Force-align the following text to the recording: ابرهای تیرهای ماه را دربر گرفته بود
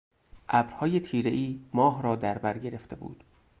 ابرهای 0.49 0.99
تیرهای 0.99 1.59
ماه 1.73 2.01
را 2.03 2.15
دربر 2.15 2.57
گرفته 2.57 2.95
بود 2.95 3.23